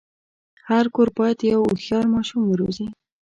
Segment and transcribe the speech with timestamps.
[0.69, 2.87] هر کور باید یو هوښیار ماشوم وروزي.